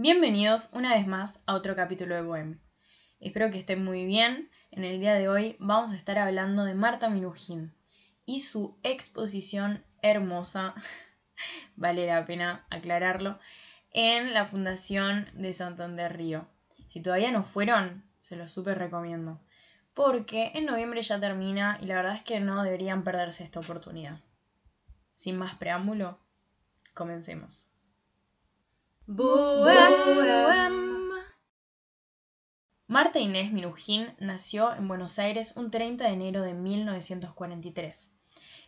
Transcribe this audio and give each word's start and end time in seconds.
Bienvenidos 0.00 0.70
una 0.74 0.94
vez 0.94 1.08
más 1.08 1.42
a 1.46 1.54
otro 1.54 1.74
capítulo 1.74 2.14
de 2.14 2.22
Bohem. 2.22 2.60
Espero 3.18 3.50
que 3.50 3.58
estén 3.58 3.84
muy 3.84 4.06
bien. 4.06 4.48
En 4.70 4.84
el 4.84 5.00
día 5.00 5.14
de 5.14 5.28
hoy 5.28 5.56
vamos 5.58 5.90
a 5.90 5.96
estar 5.96 6.18
hablando 6.18 6.64
de 6.64 6.74
Marta 6.74 7.10
Minujín 7.10 7.74
y 8.24 8.38
su 8.38 8.78
exposición 8.84 9.84
hermosa, 10.00 10.76
vale 11.74 12.06
la 12.06 12.24
pena 12.26 12.64
aclararlo, 12.70 13.40
en 13.90 14.34
la 14.34 14.46
Fundación 14.46 15.26
de 15.34 15.52
Santander 15.52 16.16
Río. 16.16 16.46
Si 16.86 17.02
todavía 17.02 17.32
no 17.32 17.42
fueron, 17.42 18.04
se 18.20 18.36
los 18.36 18.52
súper 18.52 18.78
recomiendo. 18.78 19.40
Porque 19.94 20.52
en 20.54 20.66
noviembre 20.66 21.02
ya 21.02 21.18
termina 21.18 21.76
y 21.82 21.86
la 21.86 21.96
verdad 21.96 22.14
es 22.14 22.22
que 22.22 22.38
no 22.38 22.62
deberían 22.62 23.02
perderse 23.02 23.42
esta 23.42 23.58
oportunidad. 23.58 24.20
Sin 25.16 25.38
más 25.38 25.56
preámbulo, 25.56 26.20
comencemos. 26.94 27.72
Marta 32.86 33.18
Inés 33.18 33.52
Minujín 33.52 34.14
nació 34.18 34.74
en 34.74 34.86
Buenos 34.86 35.18
Aires 35.18 35.56
un 35.56 35.70
30 35.70 36.04
de 36.04 36.10
enero 36.10 36.42
de 36.42 36.52
1943. 36.52 38.12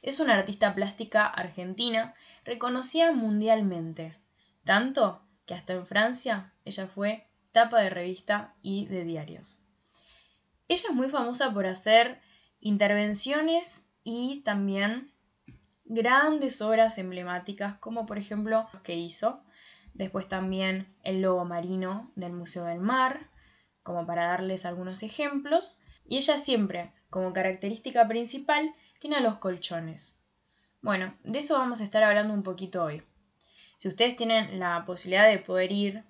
Es 0.01 0.19
una 0.19 0.39
artista 0.39 0.75
plástica 0.75 1.27
argentina 1.27 2.15
reconocida 2.47 3.13
mundialmente, 3.13 4.17
tanto 4.65 5.21
que 5.45 5.53
hasta 5.53 5.75
en 5.75 5.85
Francia 5.85 6.55
ella 6.65 6.87
fue 6.87 7.29
tapa 7.53 7.83
de 7.83 7.91
revista 7.91 8.55
y 8.63 8.87
de 8.87 9.05
diarios. 9.05 9.61
Ella 10.69 10.89
es 10.89 10.95
muy 10.95 11.11
famosa 11.11 11.53
por 11.53 11.67
hacer 11.67 12.19
intervenciones 12.61 13.91
y 14.05 14.41
también 14.41 15.13
grandes 15.85 16.63
obras 16.63 16.97
emblemáticas, 16.97 17.75
como 17.75 18.07
por 18.07 18.17
ejemplo 18.17 18.67
los 18.73 18.81
que 18.81 18.95
hizo 18.95 19.43
Después 19.95 20.29
también 20.29 20.95
el 21.03 21.23
lobo 21.23 21.45
marino 21.45 22.11
del 22.17 22.33
Museo 22.33 22.65
del 22.65 22.81
Mar, 22.81 23.29
como 23.83 24.07
para 24.07 24.27
darles 24.27 24.67
algunos 24.67 25.03
ejemplos. 25.03 25.81
Y 26.07 26.17
ella 26.17 26.39
siempre, 26.39 26.93
como 27.11 27.33
característica 27.33 28.07
principal, 28.09 28.75
tiene 28.99 29.21
los 29.21 29.39
colchones. 29.39 30.21
Bueno, 30.83 31.15
de 31.25 31.41
eso 31.41 31.55
vamos 31.55 31.81
a 31.81 31.85
estar 31.85 32.03
hablando 32.03 32.33
un 32.33 32.43
poquito 32.43 32.83
hoy. 32.85 33.03
Si 33.77 33.89
ustedes 33.89 34.17
tienen 34.17 34.59
la 34.59 34.85
posibilidad 34.85 35.29
de 35.29 35.39
poder 35.39 35.73
ir 35.73 36.05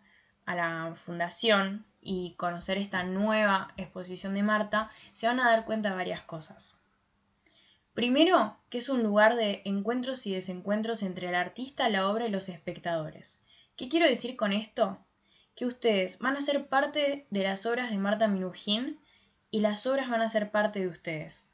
a 0.44 0.54
la 0.54 0.94
fundación 0.96 1.86
y 2.00 2.34
conocer 2.34 2.78
esta 2.78 3.04
nueva 3.04 3.72
exposición 3.76 4.34
de 4.34 4.42
Marta, 4.42 4.90
se 5.12 5.26
van 5.26 5.40
a 5.40 5.48
dar 5.48 5.64
cuenta 5.64 5.90
de 5.90 5.96
varias 5.96 6.22
cosas. 6.22 6.80
Primero, 7.94 8.56
que 8.70 8.78
es 8.78 8.88
un 8.88 9.02
lugar 9.02 9.36
de 9.36 9.62
encuentros 9.64 10.26
y 10.26 10.34
desencuentros 10.34 11.02
entre 11.02 11.28
el 11.28 11.34
artista, 11.34 11.88
la 11.88 12.08
obra 12.08 12.26
y 12.26 12.30
los 12.30 12.48
espectadores. 12.48 13.40
¿Qué 13.80 13.88
quiero 13.88 14.06
decir 14.06 14.36
con 14.36 14.52
esto? 14.52 14.98
Que 15.56 15.64
ustedes 15.64 16.18
van 16.18 16.36
a 16.36 16.42
ser 16.42 16.68
parte 16.68 17.26
de 17.30 17.42
las 17.42 17.64
obras 17.64 17.90
de 17.90 17.96
Marta 17.96 18.28
Minujín 18.28 19.00
y 19.50 19.60
las 19.60 19.86
obras 19.86 20.10
van 20.10 20.20
a 20.20 20.28
ser 20.28 20.50
parte 20.50 20.80
de 20.80 20.88
ustedes. 20.88 21.50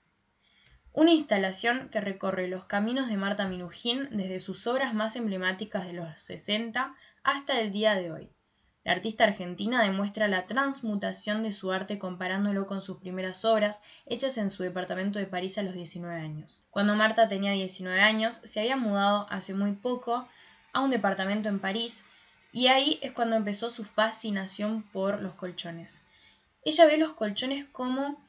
Una 0.93 1.13
instalación 1.13 1.89
que 1.89 2.01
recorre 2.01 2.49
los 2.49 2.65
caminos 2.65 3.07
de 3.07 3.17
Marta 3.17 3.47
Minujín 3.47 4.09
desde 4.11 4.41
sus 4.41 4.67
obras 4.67 4.93
más 4.93 5.15
emblemáticas 5.15 5.87
de 5.87 5.93
los 5.93 6.21
60 6.21 6.97
hasta 7.23 7.61
el 7.61 7.71
día 7.71 7.95
de 7.95 8.11
hoy. 8.11 8.33
La 8.83 8.91
artista 8.91 9.23
argentina 9.23 9.81
demuestra 9.85 10.27
la 10.27 10.47
transmutación 10.47 11.45
de 11.45 11.53
su 11.53 11.71
arte 11.71 12.01
comparándolo 12.01 12.67
con 12.67 12.83
sus 12.83 12.97
primeras 12.97 13.45
obras 13.45 13.83
hechas 14.05 14.37
en 14.37 14.51
su 14.51 14.65
departamento 14.65 15.21
de 15.21 15.27
París 15.27 15.59
a 15.59 15.63
los 15.63 15.75
19 15.75 16.21
años. 16.21 16.67
Cuando 16.71 16.97
Marta 16.97 17.29
tenía 17.29 17.53
19 17.53 18.01
años, 18.01 18.35
se 18.43 18.59
había 18.59 18.77
mudado 18.77 19.29
hace 19.31 19.55
muy 19.55 19.75
poco 19.75 20.27
a 20.73 20.81
un 20.81 20.91
departamento 20.91 21.49
en 21.49 21.61
París 21.61 22.05
y 22.53 22.69
ahí 22.69 22.99
es 23.03 23.13
cuando 23.13 23.37
empezó 23.37 23.71
su 23.71 23.85
fascinación 23.85 24.83
por 24.83 25.21
los 25.21 25.35
colchones. 25.35 26.03
Ella 26.63 26.87
ve 26.87 26.97
los 26.97 27.13
colchones 27.13 27.65
como 27.67 28.21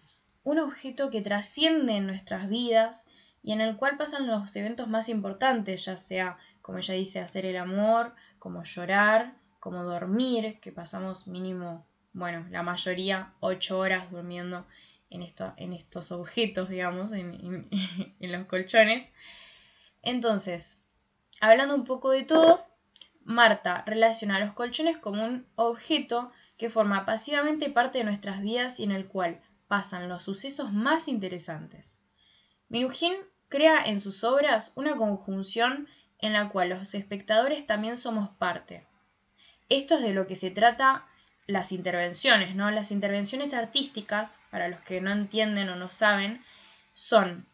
un 0.44 0.60
objeto 0.60 1.10
que 1.10 1.22
trasciende 1.22 1.94
en 1.94 2.08
nuestras 2.08 2.50
vidas 2.50 3.08
y 3.44 3.52
en 3.52 3.62
el 3.62 3.78
cual 3.78 3.98
pasan 3.98 4.28
los 4.28 4.56
eventos 4.56 4.88
más 4.88 5.10
importantes, 5.10 5.86
ya 5.86 5.98
sea, 5.98 6.38
como 6.62 6.78
ella 6.78 6.94
dice, 6.94 7.20
hacer 7.20 7.46
el 7.46 7.58
amor, 7.58 8.14
como 8.40 8.64
llorar, 8.64 9.36
como 9.60 9.84
dormir, 9.84 10.60
que 10.60 10.72
pasamos 10.72 11.28
mínimo, 11.28 11.86
bueno, 12.14 12.46
la 12.50 12.64
mayoría 12.64 13.34
ocho 13.40 13.80
horas 13.80 14.12
durmiendo 14.12 14.66
en, 15.10 15.26
en 15.58 15.74
estos 15.74 16.12
objetos, 16.12 16.70
digamos, 16.70 17.12
en, 17.14 17.70
en 18.20 18.32
los 18.32 18.46
colchones. 18.46 19.12
Entonces, 20.02 20.82
hablando 21.42 21.76
un 21.76 21.86
poco 21.86 22.12
de 22.12 22.24
todo, 22.24 22.66
Marta 23.28 23.84
relaciona 23.86 24.38
a 24.38 24.40
los 24.40 24.54
colchones 24.54 24.98
como 24.98 25.26
un 25.26 25.46
objeto 25.58 26.32
que 26.58 26.70
forma 26.70 27.06
pasivamente 27.06 27.70
parte 27.70 27.98
de 27.98 28.06
nuestras 28.06 28.42
vidas 28.42 28.80
y 28.80 28.86
en 28.86 28.92
el 28.92 29.06
cual 29.06 29.42
pasan 29.68 30.08
los 30.08 30.24
sucesos 30.24 30.72
más 30.72 31.10
interesantes. 31.10 32.02
Minujín 32.70 33.14
crea 33.50 33.84
en 33.84 34.00
sus 34.00 34.24
obras 34.24 34.72
una 34.76 34.96
conjunción 34.96 35.90
en 36.20 36.32
la 36.32 36.48
cual 36.48 36.70
los 36.70 36.96
espectadores 36.96 37.68
también 37.68 37.98
somos 37.98 38.30
parte. 38.30 38.88
Esto 39.68 39.96
es 39.96 40.04
de 40.04 40.14
lo 40.14 40.26
que 40.26 40.38
se 40.38 40.50
trata 40.50 41.06
las 41.48 41.74
intervenciones, 41.74 42.56
¿no? 42.56 42.72
Las 42.72 42.92
intervenciones 42.92 43.54
artísticas, 43.54 44.42
para 44.52 44.70
los 44.70 44.80
que 44.80 45.02
no 45.02 45.12
entienden 45.12 45.68
o 45.68 45.76
no 45.76 45.90
saben, 45.90 46.46
son 46.94 47.46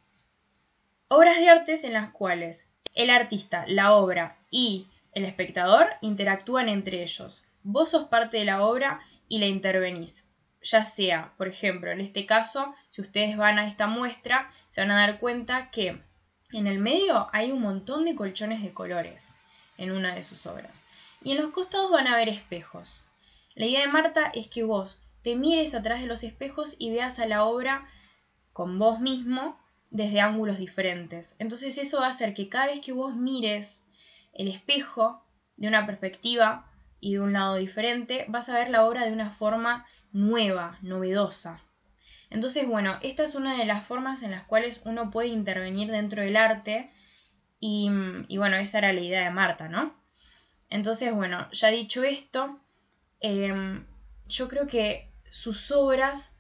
obras 1.07 1.39
de 1.39 1.49
artes 1.49 1.83
en 1.83 1.93
las 1.93 2.11
cuales 2.11 2.71
el 2.93 3.09
artista, 3.09 3.65
la 3.67 3.93
obra 3.93 4.37
y 4.51 4.87
el 5.15 5.25
espectador 5.25 5.87
interactúan 6.01 6.69
entre 6.69 7.01
ellos. 7.01 7.43
Vos 7.63 7.91
sos 7.91 8.07
parte 8.07 8.37
de 8.37 8.45
la 8.45 8.65
obra 8.65 8.99
y 9.27 9.39
la 9.39 9.45
intervenís. 9.47 10.29
Ya 10.61 10.83
sea, 10.83 11.33
por 11.37 11.47
ejemplo, 11.47 11.91
en 11.91 11.99
este 11.99 12.25
caso, 12.25 12.73
si 12.89 13.01
ustedes 13.01 13.37
van 13.37 13.59
a 13.59 13.67
esta 13.67 13.87
muestra, 13.87 14.49
se 14.67 14.81
van 14.81 14.91
a 14.91 14.99
dar 14.99 15.19
cuenta 15.19 15.69
que 15.71 16.01
en 16.51 16.67
el 16.67 16.79
medio 16.79 17.29
hay 17.33 17.51
un 17.51 17.61
montón 17.61 18.05
de 18.05 18.15
colchones 18.15 18.61
de 18.61 18.73
colores 18.73 19.37
en 19.77 19.91
una 19.91 20.15
de 20.15 20.23
sus 20.23 20.45
obras. 20.45 20.85
Y 21.21 21.31
en 21.31 21.37
los 21.37 21.51
costados 21.51 21.91
van 21.91 22.07
a 22.07 22.15
ver 22.15 22.29
espejos. 22.29 23.03
La 23.55 23.65
idea 23.65 23.81
de 23.81 23.91
Marta 23.91 24.31
es 24.33 24.47
que 24.47 24.63
vos 24.63 25.03
te 25.21 25.35
mires 25.35 25.73
atrás 25.73 26.01
de 26.01 26.07
los 26.07 26.23
espejos 26.23 26.75
y 26.79 26.91
veas 26.91 27.19
a 27.19 27.25
la 27.25 27.45
obra 27.45 27.87
con 28.51 28.77
vos 28.77 28.99
mismo 28.99 29.57
desde 29.89 30.19
ángulos 30.19 30.57
diferentes. 30.57 31.35
Entonces 31.39 31.77
eso 31.77 31.99
va 31.99 32.07
a 32.07 32.09
hacer 32.09 32.33
que 32.33 32.49
cada 32.49 32.67
vez 32.67 32.81
que 32.81 32.93
vos 32.93 33.15
mires 33.15 33.87
el 34.33 34.47
espejo 34.47 35.25
de 35.57 35.67
una 35.67 35.85
perspectiva 35.85 36.69
y 36.99 37.13
de 37.13 37.19
un 37.19 37.33
lado 37.33 37.55
diferente, 37.55 38.25
vas 38.27 38.49
a 38.49 38.53
ver 38.53 38.69
la 38.69 38.85
obra 38.85 39.05
de 39.05 39.13
una 39.13 39.29
forma 39.29 39.85
nueva, 40.11 40.77
novedosa. 40.81 41.61
Entonces, 42.29 42.67
bueno, 42.67 42.97
esta 43.01 43.23
es 43.23 43.35
una 43.35 43.57
de 43.57 43.65
las 43.65 43.85
formas 43.85 44.23
en 44.23 44.31
las 44.31 44.43
cuales 44.43 44.81
uno 44.85 45.11
puede 45.11 45.27
intervenir 45.27 45.91
dentro 45.91 46.21
del 46.21 46.35
arte 46.35 46.89
y, 47.59 47.89
bueno, 48.37 48.57
esa 48.57 48.79
era 48.79 48.91
la 48.91 48.99
idea 48.99 49.23
de 49.23 49.29
Marta, 49.29 49.69
¿no? 49.69 49.93
Entonces, 50.69 51.13
bueno, 51.13 51.47
ya 51.51 51.69
dicho 51.69 52.03
esto, 52.03 52.59
em, 53.19 53.85
yo 54.27 54.49
creo 54.49 54.67
que 54.67 55.13
sus 55.29 55.71
obras 55.71 56.32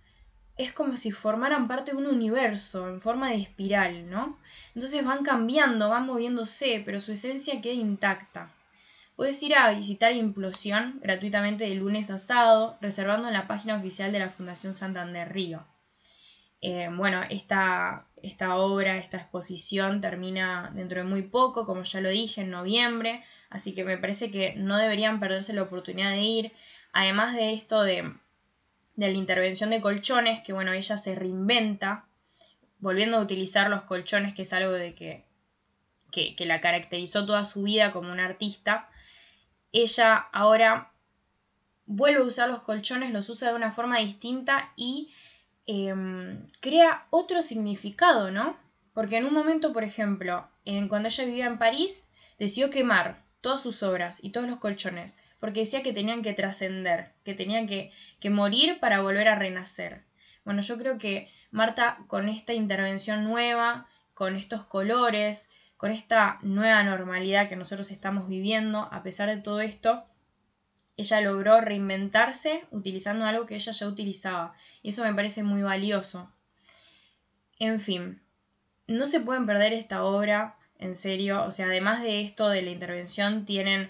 es 0.57 0.71
como 0.71 0.97
si 0.97 1.11
formaran 1.11 1.67
parte 1.67 1.91
de 1.91 1.97
un 1.97 2.07
universo 2.07 2.87
en 2.87 3.01
forma 3.01 3.29
de 3.29 3.37
espiral, 3.37 4.09
¿no? 4.09 4.37
Entonces 4.75 5.03
van 5.03 5.23
cambiando, 5.23 5.89
van 5.89 6.05
moviéndose, 6.05 6.81
pero 6.85 6.99
su 6.99 7.13
esencia 7.13 7.61
queda 7.61 7.73
intacta. 7.73 8.51
Puedes 9.15 9.41
ir 9.43 9.55
a 9.55 9.71
visitar 9.73 10.11
Implosión 10.11 10.99
gratuitamente 11.01 11.65
de 11.65 11.75
lunes 11.75 12.09
a 12.09 12.19
sábado, 12.19 12.77
reservando 12.81 13.27
en 13.27 13.33
la 13.33 13.47
página 13.47 13.77
oficial 13.77 14.11
de 14.11 14.19
la 14.19 14.29
Fundación 14.29 14.73
Santander 14.73 15.31
Río. 15.31 15.65
Eh, 16.61 16.89
bueno, 16.91 17.21
esta, 17.29 18.07
esta 18.21 18.55
obra, 18.55 18.97
esta 18.97 19.17
exposición 19.17 20.01
termina 20.01 20.71
dentro 20.73 21.01
de 21.01 21.07
muy 21.07 21.23
poco, 21.23 21.65
como 21.65 21.83
ya 21.83 21.99
lo 21.99 22.09
dije, 22.09 22.41
en 22.41 22.51
noviembre, 22.51 23.23
así 23.49 23.73
que 23.73 23.83
me 23.83 23.97
parece 23.97 24.31
que 24.31 24.55
no 24.55 24.77
deberían 24.77 25.19
perderse 25.19 25.53
la 25.53 25.63
oportunidad 25.63 26.11
de 26.11 26.21
ir. 26.21 26.51
Además 26.93 27.35
de 27.35 27.53
esto 27.53 27.83
de 27.83 28.13
de 28.95 29.07
la 29.07 29.17
intervención 29.17 29.69
de 29.71 29.81
colchones, 29.81 30.41
que 30.41 30.53
bueno, 30.53 30.71
ella 30.71 30.97
se 30.97 31.15
reinventa, 31.15 32.05
volviendo 32.79 33.17
a 33.17 33.21
utilizar 33.21 33.69
los 33.69 33.83
colchones, 33.83 34.33
que 34.33 34.43
es 34.43 34.53
algo 34.53 34.71
de 34.71 34.93
que, 34.93 35.25
que, 36.11 36.45
la 36.45 36.61
caracterizó 36.61 37.25
toda 37.25 37.43
su 37.43 37.63
vida 37.63 37.91
como 37.91 38.11
una 38.11 38.25
artista, 38.25 38.89
ella 39.71 40.15
ahora 40.31 40.91
vuelve 41.85 42.21
a 42.21 42.25
usar 42.25 42.49
los 42.49 42.61
colchones, 42.61 43.11
los 43.11 43.29
usa 43.29 43.49
de 43.49 43.55
una 43.55 43.71
forma 43.71 43.97
distinta 43.97 44.71
y 44.75 45.11
em, 45.65 46.47
crea 46.59 47.07
otro 47.09 47.41
significado, 47.41 48.31
¿no? 48.31 48.57
Porque 48.93 49.17
en 49.17 49.25
un 49.25 49.33
momento, 49.33 49.73
por 49.73 49.83
ejemplo, 49.83 50.47
en, 50.65 50.87
cuando 50.87 51.07
ella 51.07 51.25
vivía 51.25 51.47
en 51.47 51.57
París, 51.57 52.09
decidió 52.37 52.69
quemar 52.69 53.23
todas 53.41 53.61
sus 53.61 53.81
obras 53.81 54.23
y 54.23 54.29
todos 54.29 54.47
los 54.47 54.59
colchones 54.59 55.17
porque 55.43 55.59
decía 55.59 55.83
que 55.83 55.91
tenían 55.91 56.21
que 56.21 56.31
trascender, 56.31 57.11
que 57.25 57.33
tenían 57.33 57.67
que, 57.67 57.91
morir 58.29 58.79
para 58.79 59.01
volver 59.01 59.27
a 59.27 59.35
renacer. 59.35 60.05
Bueno, 60.45 60.61
yo 60.61 60.77
creo 60.77 60.97
que 60.97 61.29
Marta 61.51 61.97
con 62.07 62.29
esta 62.29 62.53
intervención 62.53 63.25
nueva, 63.25 63.89
con 64.13 64.37
estos 64.37 64.63
colores, 64.63 65.49
con 65.75 65.91
esta 65.91 66.39
nueva 66.43 66.81
normalidad 66.83 67.49
que 67.49 67.57
nosotros 67.57 67.91
estamos 67.91 68.29
viviendo, 68.29 68.87
a 68.89 69.03
pesar 69.03 69.27
de 69.27 69.35
todo 69.35 69.59
esto, 69.59 70.05
ella 70.95 71.19
logró 71.19 71.59
reinventarse 71.59 72.63
utilizando 72.71 73.25
algo 73.25 73.45
que 73.45 73.55
ella 73.55 73.73
ya 73.73 73.85
utilizaba. 73.85 74.53
Y 74.81 74.91
eso 74.91 75.03
me 75.03 75.13
parece 75.13 75.43
muy 75.43 75.61
valioso. 75.61 76.31
En 77.59 77.81
fin, 77.81 78.21
no 78.87 79.07
se 79.07 79.19
pueden 79.19 79.45
perder 79.45 79.73
esta 79.73 80.05
obra, 80.05 80.55
en 80.79 80.95
serio. 80.95 81.43
O 81.43 81.51
sea, 81.51 81.65
además 81.65 82.01
de 82.01 82.21
esto 82.21 82.47
de 82.47 82.61
la 82.61 82.71
intervención, 82.71 83.43
tienen 83.43 83.89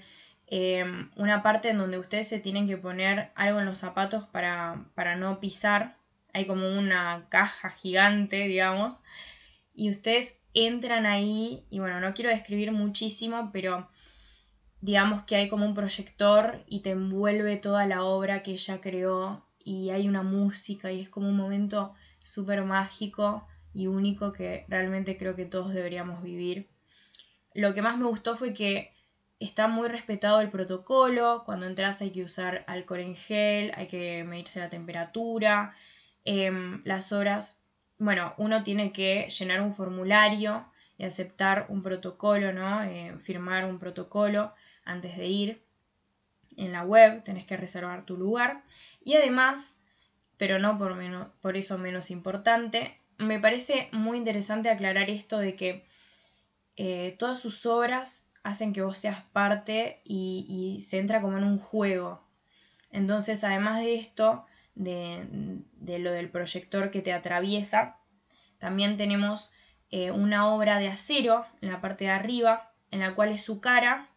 em, 0.55 1.09
una 1.15 1.41
parte 1.41 1.69
en 1.69 1.79
donde 1.79 1.97
ustedes 1.97 2.27
se 2.27 2.39
tienen 2.39 2.67
que 2.67 2.77
poner 2.77 3.31
algo 3.33 3.59
en 3.59 3.65
los 3.65 3.79
zapatos 3.79 4.25
para, 4.25 4.85
para 4.93 5.15
no 5.15 5.39
pisar. 5.39 5.97
Hay 6.31 6.45
como 6.45 6.77
una 6.77 7.25
caja 7.29 7.71
gigante, 7.71 8.35
digamos. 8.47 9.01
Y 9.73 9.89
ustedes 9.89 10.43
entran 10.53 11.07
ahí 11.07 11.65
y 11.71 11.79
bueno, 11.79 11.99
no 11.99 12.13
quiero 12.13 12.29
describir 12.29 12.71
muchísimo, 12.71 13.49
pero 13.51 13.89
digamos 14.79 15.23
que 15.23 15.37
hay 15.37 15.49
como 15.49 15.65
un 15.65 15.73
proyector 15.73 16.63
y 16.67 16.83
te 16.83 16.91
envuelve 16.91 17.57
toda 17.57 17.87
la 17.87 18.03
obra 18.03 18.43
que 18.43 18.51
ella 18.51 18.79
creó 18.79 19.47
y 19.57 19.89
hay 19.89 20.07
una 20.07 20.21
música 20.21 20.91
y 20.91 21.01
es 21.01 21.09
como 21.09 21.29
un 21.29 21.37
momento 21.37 21.95
súper 22.23 22.63
mágico 22.63 23.47
y 23.73 23.87
único 23.87 24.33
que 24.33 24.65
realmente 24.67 25.17
creo 25.17 25.35
que 25.35 25.45
todos 25.45 25.73
deberíamos 25.73 26.21
vivir. 26.21 26.69
Lo 27.55 27.73
que 27.73 27.81
más 27.81 27.97
me 27.97 28.05
gustó 28.05 28.35
fue 28.35 28.53
que 28.53 28.92
está 29.45 29.67
muy 29.67 29.87
respetado 29.87 30.41
el 30.41 30.49
protocolo, 30.49 31.43
cuando 31.45 31.65
entras 31.65 32.01
hay 32.01 32.11
que 32.11 32.23
usar 32.23 32.63
alcohol 32.67 32.99
en 32.99 33.15
gel, 33.15 33.71
hay 33.75 33.87
que 33.87 34.23
medirse 34.23 34.59
la 34.59 34.69
temperatura, 34.69 35.75
em, 36.25 36.81
las 36.85 37.11
horas, 37.11 37.63
bueno, 37.97 38.33
uno 38.37 38.63
tiene 38.63 38.91
que 38.91 39.27
llenar 39.29 39.61
un 39.61 39.73
formulario 39.73 40.65
y 40.97 41.05
aceptar 41.05 41.65
un 41.69 41.81
protocolo, 41.81 42.53
¿no? 42.53 42.83
Eh, 42.83 43.15
firmar 43.19 43.65
un 43.65 43.79
protocolo 43.79 44.53
antes 44.85 45.17
de 45.17 45.27
ir. 45.27 45.63
En 46.55 46.71
la 46.71 46.83
web 46.83 47.23
tenés 47.23 47.45
que 47.45 47.57
reservar 47.57 48.05
tu 48.05 48.15
lugar. 48.17 48.63
Y 49.03 49.15
además, 49.15 49.81
pero 50.37 50.59
no 50.59 50.77
por, 50.77 50.95
menos, 50.95 51.27
por 51.41 51.57
eso 51.57 51.77
menos 51.77 52.11
importante, 52.11 52.99
me 53.17 53.39
parece 53.39 53.89
muy 53.91 54.17
interesante 54.17 54.69
aclarar 54.69 55.09
esto 55.09 55.39
de 55.39 55.55
que 55.55 55.85
eh, 56.75 57.15
todas 57.19 57.39
sus 57.39 57.65
obras 57.65 58.29
hacen 58.43 58.73
que 58.73 58.81
vos 58.81 58.97
seas 58.97 59.21
parte 59.31 60.01
y, 60.03 60.77
se 60.81 60.99
entra 60.99 61.21
como 61.21 61.37
en 61.37 61.45
un 61.45 61.57
juego. 61.57 62.21
Entonces, 62.91 63.43
además 63.43 63.79
de 63.79 63.95
esto, 63.95 64.45
de, 64.75 65.25
lo 65.99 66.11
del 66.11 66.29
proyector 66.29 66.91
que 66.91 67.01
te 67.01 67.13
atraviesa, 67.13 67.97
también 68.59 68.97
tenemos 68.97 69.51
eh, 69.89 70.11
una 70.11 70.53
obra 70.53 70.77
de 70.79 70.89
acero 70.89 71.45
en 71.61 71.71
la 71.71 71.81
parte 71.81 72.05
de 72.05 72.11
arriba, 72.11 72.73
en 72.91 72.99
la 72.99 73.15
cual 73.15 73.31
es 73.31 73.43
su 73.43 73.59
cara 73.61 74.09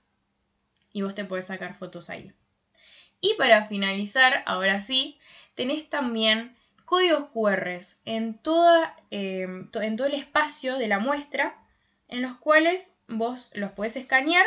y 0.92 1.02
vos 1.02 1.14
te 1.14 1.24
podés 1.24 1.46
sacar 1.46 1.74
fotos 1.74 2.10
ahí. 2.10 2.32
Y 3.20 3.34
para 3.34 3.66
finalizar, 3.66 4.42
ahora 4.46 4.80
sí, 4.80 5.18
tenés 5.54 5.88
también 5.88 6.56
códigos 6.84 7.28
QR 7.30 7.78
en, 8.04 8.38
toda, 8.38 8.96
em, 9.10 9.68
en 9.74 9.96
todo 9.96 10.06
el 10.06 10.14
espacio 10.14 10.76
de 10.78 10.88
la 10.88 10.98
muestra, 10.98 11.58
en 12.08 12.22
los 12.22 12.36
cuales 12.36 12.98
vos 13.08 13.50
los 13.54 13.72
podés 13.72 13.96
escanear 13.96 14.46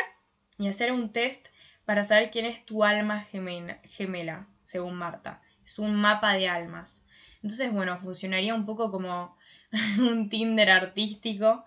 y 0.58 0.68
hacer 0.68 0.92
un 0.92 1.12
test 1.12 1.48
para 1.84 2.04
saber 2.04 2.30
quién 2.30 2.44
es 2.44 2.64
tu 2.64 2.84
alma 2.84 3.26
gemela, 3.84 4.46
según 4.62 4.94
Marta. 4.94 5.42
Es 5.64 5.78
un 5.78 5.94
mapa 5.94 6.34
de 6.34 6.48
almas. 6.48 7.06
Entonces, 7.42 7.72
bueno, 7.72 7.98
funcionaría 7.98 8.54
un 8.54 8.66
poco 8.66 8.90
como 8.90 9.36
un 9.98 10.28
Tinder 10.28 10.70
artístico 10.70 11.64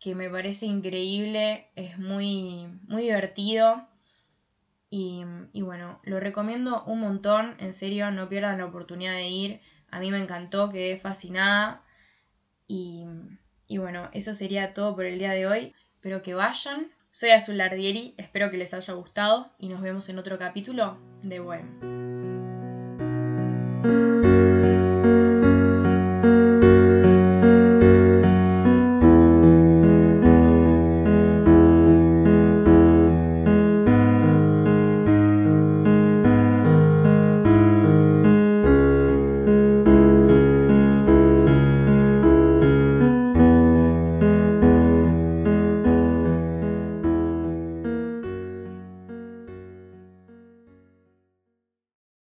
que 0.00 0.14
me 0.14 0.28
parece 0.28 0.66
increíble, 0.66 1.68
es 1.76 1.98
muy, 1.98 2.66
muy 2.86 3.04
divertido. 3.04 3.88
Y, 4.90 5.24
y, 5.52 5.62
bueno, 5.62 5.98
lo 6.04 6.20
recomiendo 6.20 6.84
un 6.84 7.00
montón, 7.00 7.56
en 7.58 7.72
serio, 7.72 8.10
no 8.10 8.28
pierdan 8.28 8.58
la 8.58 8.66
oportunidad 8.66 9.14
de 9.14 9.28
ir. 9.28 9.60
A 9.90 10.00
mí 10.00 10.10
me 10.10 10.18
encantó, 10.18 10.70
quedé 10.70 10.98
fascinada. 10.98 11.82
Y, 12.68 13.06
y 13.66 13.78
bueno, 13.78 14.08
eso 14.12 14.34
sería 14.34 14.74
todo 14.74 14.94
por 14.94 15.04
el 15.04 15.18
día 15.18 15.32
de 15.32 15.46
hoy. 15.46 15.74
Espero 15.94 16.22
que 16.22 16.34
vayan. 16.34 16.92
Soy 17.10 17.30
Azul 17.30 17.60
Ardieri, 17.60 18.14
espero 18.16 18.50
que 18.50 18.56
les 18.56 18.74
haya 18.74 18.94
gustado 18.94 19.52
y 19.58 19.68
nos 19.68 19.80
vemos 19.80 20.08
en 20.08 20.18
otro 20.18 20.38
capítulo 20.38 20.98
de 21.22 21.38
Buen. 21.38 22.13